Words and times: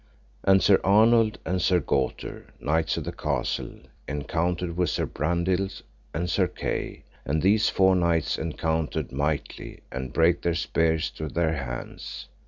And 0.43 0.63
Sir 0.63 0.81
Arnold 0.83 1.37
and 1.45 1.61
Sir 1.61 1.79
Gauter, 1.79 2.47
knights 2.59 2.97
of 2.97 3.03
the 3.03 3.11
castle, 3.11 3.81
encountered 4.07 4.75
with 4.75 4.89
Sir 4.89 5.05
Brandiles 5.05 5.83
and 6.11 6.27
Sir 6.27 6.47
Kay, 6.47 7.03
and 7.23 7.39
these 7.43 7.69
four 7.69 7.95
knights 7.95 8.35
encountered 8.39 9.11
mightily, 9.11 9.81
and 9.91 10.11
brake 10.11 10.41
their 10.41 10.55
spears 10.55 11.11
to 11.11 11.27
their 11.27 11.53
hands. 11.53 12.29